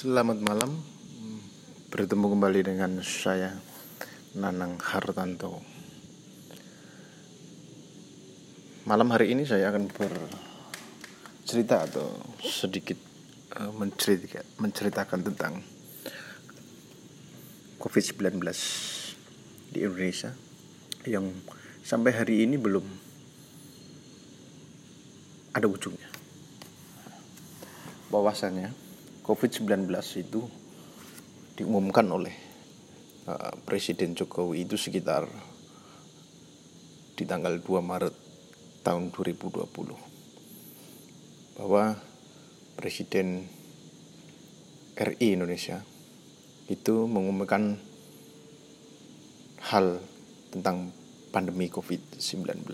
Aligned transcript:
Selamat 0.00 0.40
malam. 0.40 0.80
Bertemu 1.92 2.32
kembali 2.32 2.64
dengan 2.64 3.04
saya 3.04 3.52
Nanang 4.32 4.80
Hartanto. 4.80 5.60
Malam 8.88 9.12
hari 9.12 9.36
ini 9.36 9.44
saya 9.44 9.68
akan 9.68 9.92
bercerita 9.92 11.84
atau 11.84 12.16
sedikit 12.40 12.96
menceritakan, 13.76 14.48
menceritakan 14.56 15.20
tentang 15.20 15.60
COVID-19 17.76 18.40
di 19.68 19.84
Indonesia 19.84 20.32
Yang 21.04 21.44
sampai 21.84 22.16
hari 22.16 22.48
ini 22.48 22.56
belum 22.56 22.88
ada 25.52 25.68
ujungnya 25.68 26.08
bahwasannya 28.08 28.89
COVID-19 29.24 29.88
itu 30.20 30.40
diumumkan 31.56 32.08
oleh 32.08 32.32
uh, 33.28 33.52
Presiden 33.68 34.16
Jokowi 34.16 34.64
itu 34.64 34.80
sekitar 34.80 35.28
di 37.14 37.28
tanggal 37.28 37.60
2 37.60 37.84
Maret 37.84 38.14
tahun 38.80 39.12
2020 39.12 39.60
bahwa 41.60 42.00
Presiden 42.80 43.44
RI 44.96 45.36
Indonesia 45.36 45.84
itu 46.72 47.04
mengumumkan 47.04 47.76
hal 49.68 50.00
tentang 50.48 50.96
pandemi 51.28 51.68
COVID-19. 51.68 52.64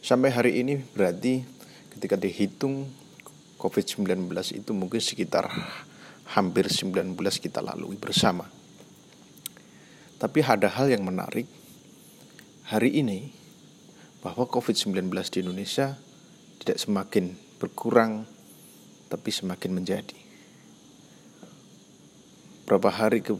Sampai 0.00 0.30
hari 0.32 0.64
ini 0.64 0.80
berarti 0.96 1.44
ketika 1.92 2.16
dihitung 2.16 2.88
COVID-19 3.66 4.30
itu 4.54 4.70
mungkin 4.70 5.02
sekitar 5.02 5.50
hampir 6.38 6.70
19 6.70 7.18
kita 7.18 7.58
lalui 7.58 7.98
bersama. 7.98 8.46
Tapi 10.22 10.38
ada 10.46 10.70
hal 10.70 10.86
yang 10.86 11.02
menarik 11.02 11.50
hari 12.70 13.02
ini 13.02 13.34
bahwa 14.22 14.46
COVID-19 14.46 15.10
di 15.34 15.38
Indonesia 15.42 15.98
tidak 16.62 16.78
semakin 16.78 17.34
berkurang 17.58 18.22
tapi 19.10 19.34
semakin 19.34 19.82
menjadi. 19.82 20.18
Berapa 22.70 22.90
hari 22.90 23.26
ke 23.26 23.34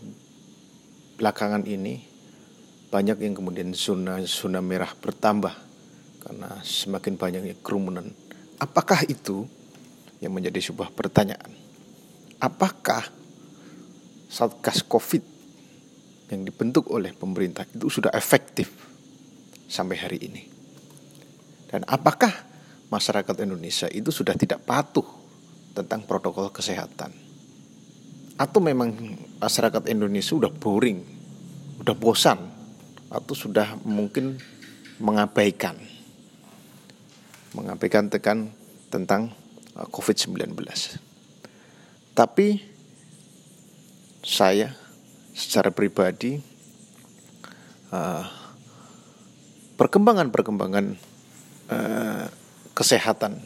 belakangan 1.23 1.63
ini 1.71 2.03
banyak 2.91 3.23
yang 3.23 3.35
kemudian 3.35 3.75
zona 3.79 4.19
zona 4.27 4.59
merah 4.59 4.91
bertambah 4.91 5.55
karena 6.23 6.51
semakin 6.67 7.15
banyaknya 7.15 7.55
kerumunan. 7.63 8.11
Apakah 8.59 9.07
itu 9.07 9.47
yang 10.21 10.33
menjadi 10.33 10.61
sebuah 10.73 10.93
pertanyaan. 10.93 11.53
Apakah 12.41 13.09
Satgas 14.27 14.85
Covid 14.85 15.23
yang 16.29 16.43
dibentuk 16.43 16.91
oleh 16.91 17.15
pemerintah 17.15 17.65
itu 17.69 17.89
sudah 17.89 18.13
efektif 18.13 18.69
sampai 19.71 19.97
hari 19.97 20.19
ini? 20.21 20.43
Dan 21.67 21.83
apakah 21.89 22.31
masyarakat 22.93 23.37
Indonesia 23.43 23.89
itu 23.91 24.13
sudah 24.13 24.37
tidak 24.39 24.63
patuh 24.63 25.07
tentang 25.73 26.05
protokol 26.05 26.53
kesehatan? 26.53 27.13
Atau 28.37 28.61
memang 28.61 28.93
masyarakat 29.41 29.89
Indonesia 29.89 30.37
sudah 30.37 30.53
boring, 30.53 31.01
sudah 31.81 31.97
bosan, 31.97 32.39
atau 33.09 33.33
sudah 33.33 33.79
mungkin 33.87 34.37
mengabaikan 35.01 35.77
mengabaikan 37.57 38.13
tekan 38.13 38.53
tentang 38.93 39.33
COVID-19. 39.85 40.57
Tapi 42.17 42.49
saya 44.25 44.73
secara 45.37 45.69
pribadi 45.69 46.41
uh, 47.93 48.25
perkembangan-perkembangan 49.77 50.87
uh, 51.69 52.27
kesehatan 52.73 53.37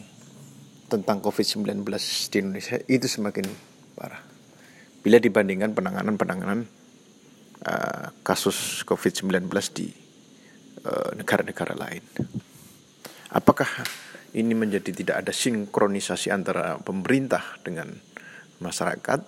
tentang 0.87 1.19
COVID-19 1.19 1.83
di 2.31 2.37
Indonesia 2.39 2.79
itu 2.87 3.07
semakin 3.11 3.47
parah. 3.99 4.23
Bila 5.03 5.19
dibandingkan 5.19 5.75
penanganan-penanganan 5.75 6.61
uh, 7.67 8.07
kasus 8.23 8.87
COVID-19 8.87 9.51
di 9.75 9.89
negara-negara 11.21 11.77
uh, 11.77 11.81
lain. 11.85 12.01
Apakah 13.37 13.69
ini 14.31 14.55
menjadi 14.55 14.91
tidak 14.95 15.17
ada 15.27 15.33
sinkronisasi 15.35 16.31
antara 16.31 16.79
pemerintah 16.79 17.43
dengan 17.67 17.91
masyarakat 18.63 19.21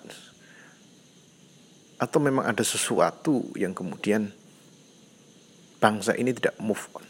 atau 1.98 2.18
memang 2.18 2.46
ada 2.46 2.62
sesuatu 2.62 3.50
yang 3.54 3.74
kemudian 3.74 4.30
bangsa 5.82 6.14
ini 6.14 6.30
tidak 6.34 6.54
move 6.62 6.82
on. 6.94 7.06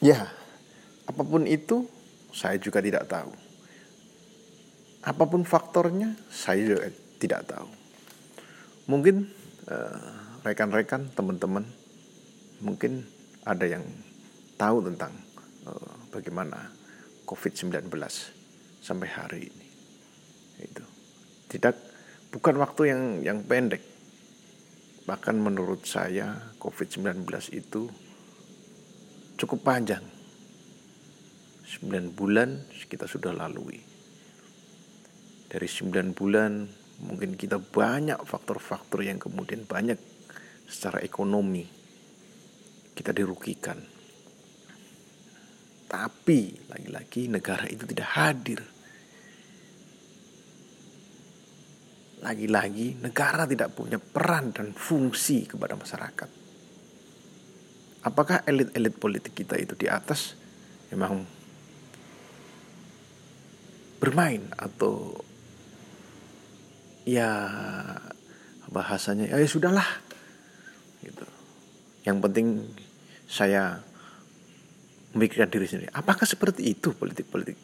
Ya, 0.00 0.30
apa 1.04 1.22
pun 1.24 1.44
itu 1.44 1.84
saya 2.32 2.56
juga 2.56 2.80
tidak 2.80 3.08
tahu. 3.08 3.32
Apa 5.04 5.24
pun 5.24 5.42
faktornya 5.44 6.16
saya 6.32 6.60
juga 6.64 6.88
tidak 7.20 7.44
tahu. 7.48 7.68
Mungkin 8.88 9.28
eh, 9.68 9.98
rekan-rekan, 10.44 11.12
teman-teman 11.12 11.64
mungkin 12.60 13.04
ada 13.44 13.64
yang 13.64 13.84
tahu 14.58 14.82
tentang 14.90 15.14
uh, 15.70 15.94
bagaimana 16.10 16.74
COVID-19 17.22 17.86
sampai 18.82 19.08
hari 19.08 19.40
ini. 19.46 19.66
Itu. 20.58 20.84
Tidak 21.46 21.74
bukan 22.34 22.58
waktu 22.58 22.82
yang 22.90 23.02
yang 23.22 23.38
pendek. 23.46 23.80
Bahkan 25.06 25.36
menurut 25.38 25.86
saya 25.86 26.52
COVID-19 26.58 27.24
itu 27.54 27.88
cukup 29.38 29.62
panjang. 29.62 30.02
9 31.68 32.12
bulan 32.12 32.66
kita 32.90 33.06
sudah 33.06 33.32
lalui. 33.32 33.78
Dari 35.48 35.68
9 35.68 36.12
bulan 36.12 36.66
mungkin 36.98 37.38
kita 37.38 37.62
banyak 37.62 38.18
faktor-faktor 38.26 39.06
yang 39.06 39.22
kemudian 39.22 39.64
banyak 39.64 39.96
secara 40.66 41.00
ekonomi 41.00 41.64
kita 42.92 43.14
dirugikan 43.14 43.78
tapi 45.88 46.52
lagi-lagi 46.68 47.32
negara 47.32 47.64
itu 47.64 47.88
tidak 47.88 48.08
hadir. 48.12 48.60
Lagi-lagi 52.20 53.00
negara 53.00 53.48
tidak 53.48 53.72
punya 53.72 53.96
peran 53.96 54.52
dan 54.52 54.76
fungsi 54.76 55.48
kepada 55.48 55.80
masyarakat. 55.80 56.28
Apakah 58.04 58.44
elit-elit 58.44 58.94
politik 59.00 59.32
kita 59.32 59.56
itu 59.56 59.72
di 59.74 59.88
atas 59.88 60.36
memang 60.92 61.24
bermain 63.98 64.44
atau 64.54 65.18
ya 67.08 67.32
bahasanya 68.68 69.32
ya 69.32 69.48
sudahlah 69.48 69.88
gitu. 71.00 71.24
Yang 72.04 72.18
penting 72.28 72.46
saya 73.24 73.87
memikirkan 75.18 75.50
diri 75.50 75.66
sendiri. 75.66 75.90
Apakah 75.90 76.22
seperti 76.22 76.70
itu 76.70 76.94
politik-politik? 76.94 77.58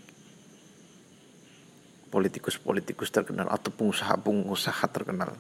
Politikus-politikus 2.10 3.14
terkenal 3.14 3.46
atau 3.46 3.70
pengusaha-pengusaha 3.70 4.86
terkenal 4.90 5.38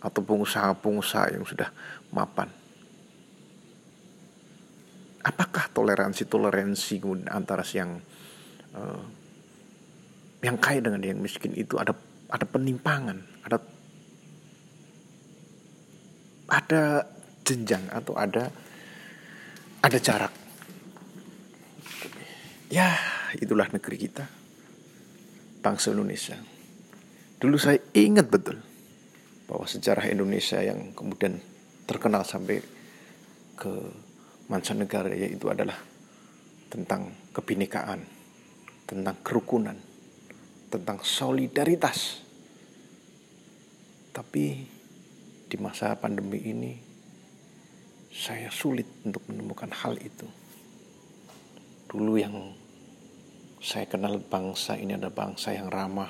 atau 0.00 0.20
pengusaha-pengusaha 0.24 1.36
yang 1.36 1.44
sudah 1.44 1.68
mapan. 2.16 2.48
Apakah 5.20 5.68
toleransi-toleransi 5.76 7.28
antara 7.28 7.60
yang 7.76 8.00
uh, 8.72 9.04
yang 10.40 10.56
kaya 10.56 10.80
dengan 10.80 11.04
yang 11.04 11.20
miskin 11.20 11.52
itu 11.52 11.76
ada 11.76 11.92
ada 12.32 12.48
penimpangan, 12.48 13.20
ada 13.44 13.60
ada 16.48 17.04
jenjang 17.44 17.84
atau 17.92 18.16
ada 18.16 18.48
ada 19.84 19.98
jarak 20.00 20.39
Ya, 22.70 22.94
itulah 23.34 23.66
negeri 23.66 23.98
kita. 23.98 24.30
Bangsa 25.58 25.90
Indonesia. 25.90 26.38
Dulu 27.42 27.58
saya 27.58 27.82
ingat 27.98 28.30
betul 28.30 28.62
bahwa 29.50 29.66
sejarah 29.66 30.06
Indonesia 30.06 30.62
yang 30.62 30.94
kemudian 30.94 31.42
terkenal 31.90 32.22
sampai 32.22 32.62
ke 33.58 33.74
mancanegara 34.46 35.10
yaitu 35.18 35.50
adalah 35.50 35.74
tentang 36.70 37.10
kebinekaan, 37.34 38.06
tentang 38.86 39.18
kerukunan, 39.26 39.74
tentang 40.70 41.02
solidaritas. 41.02 42.22
Tapi 44.14 44.44
di 45.50 45.56
masa 45.58 45.98
pandemi 45.98 46.38
ini 46.38 46.72
saya 48.14 48.46
sulit 48.54 48.86
untuk 49.02 49.26
menemukan 49.26 49.74
hal 49.74 49.98
itu. 49.98 50.30
Dulu 51.90 52.14
yang 52.14 52.59
Saya 53.60 53.84
kenal 53.84 54.16
bangsa 54.24 54.72
ini 54.80 54.96
adalah 54.96 55.12
bangsa 55.12 55.52
yang 55.52 55.68
ramah, 55.68 56.08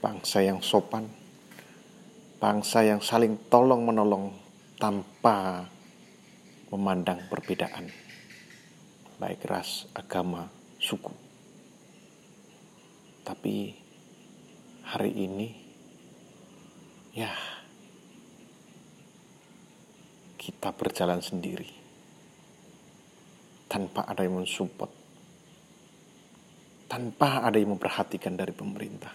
bangsa 0.00 0.40
yang 0.40 0.64
sopan, 0.64 1.04
bangsa 2.40 2.80
yang 2.80 3.04
saling 3.04 3.36
tolong 3.52 3.84
menolong 3.84 4.32
tanpa 4.80 5.68
memandang 6.72 7.28
perbedaan, 7.28 7.92
baik 9.20 9.44
ras, 9.44 9.84
agama, 9.92 10.48
suku. 10.80 11.12
Tapi 13.20 13.76
hari 14.88 15.12
ini, 15.12 15.48
ya, 17.12 17.36
kita 20.40 20.72
berjalan 20.72 21.20
sendiri 21.20 21.68
tanpa 23.68 24.08
ada 24.08 24.24
yang 24.24 24.40
mensupport, 24.40 24.88
tanpa 26.88 27.44
ada 27.44 27.60
yang 27.60 27.76
memperhatikan 27.76 28.32
dari 28.34 28.56
pemerintah. 28.56 29.12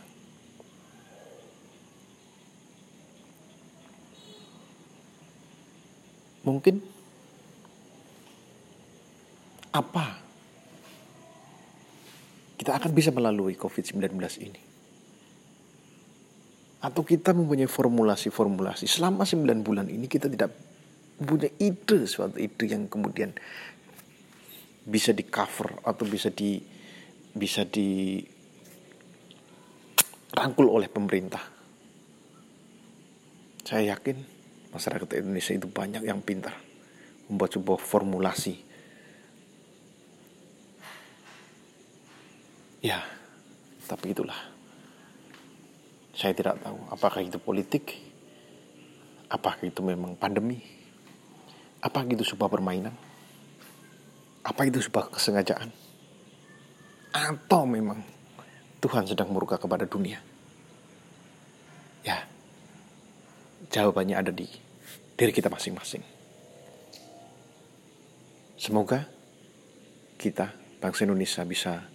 Mungkin 6.44 6.76
apa 9.74 10.06
kita 12.60 12.78
akan 12.78 12.92
bisa 12.94 13.10
melalui 13.10 13.58
COVID-19 13.58 14.14
ini? 14.44 14.62
Atau 16.84 17.02
kita 17.08 17.32
mempunyai 17.32 17.66
formulasi-formulasi 17.66 18.86
selama 18.86 19.24
9 19.24 19.66
bulan 19.66 19.88
ini 19.88 20.06
kita 20.06 20.28
tidak 20.28 20.52
punya 21.16 21.48
ide 21.58 22.06
suatu 22.06 22.36
ide 22.36 22.66
yang 22.68 22.92
kemudian 22.92 23.32
bisa 24.84 25.16
di 25.16 25.24
cover 25.24 25.80
atau 25.88 26.04
bisa 26.04 26.28
di 26.28 26.73
bisa 27.34 27.66
di 27.66 28.22
rangkul 30.34 30.70
oleh 30.70 30.90
pemerintah. 30.90 31.42
Saya 33.66 33.98
yakin 33.98 34.18
masyarakat 34.74 35.22
Indonesia 35.22 35.54
itu 35.54 35.68
banyak 35.70 36.04
yang 36.06 36.22
pintar 36.22 36.58
membuat 37.30 37.54
sebuah 37.58 37.80
formulasi. 37.82 38.56
Ya, 42.84 43.00
tapi 43.88 44.12
itulah. 44.12 44.38
Saya 46.14 46.36
tidak 46.36 46.62
tahu 46.62 46.78
apakah 46.94 47.26
itu 47.26 47.40
politik, 47.42 47.98
apakah 49.32 49.66
itu 49.66 49.82
memang 49.82 50.14
pandemi, 50.14 50.62
apa 51.82 52.06
itu 52.06 52.22
sebuah 52.22 52.52
permainan? 52.52 52.94
Apa 54.44 54.68
itu 54.68 54.84
sebuah 54.84 55.10
kesengajaan? 55.10 55.83
Atau 57.14 57.70
memang 57.70 58.02
Tuhan 58.82 59.06
sedang 59.06 59.30
murka 59.30 59.62
kepada 59.62 59.86
dunia? 59.86 60.18
Ya, 62.02 62.26
jawabannya 63.70 64.18
ada 64.18 64.32
di 64.34 64.50
diri 65.14 65.32
kita 65.32 65.48
masing-masing. 65.48 66.02
Semoga 68.58 69.06
kita, 70.18 70.52
bangsa 70.82 71.06
Indonesia, 71.06 71.46
bisa 71.46 71.86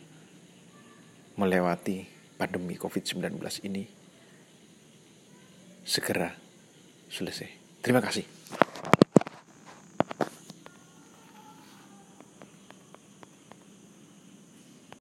melewati 1.34 2.06
pandemi 2.38 2.78
COVID-19 2.78 3.42
ini 3.66 3.84
segera 5.82 6.30
selesai. 7.10 7.80
Terima 7.82 7.98
kasih. 7.98 8.37